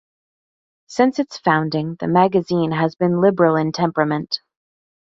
[0.87, 4.39] Since its founding the magazine has been liberal in temperament.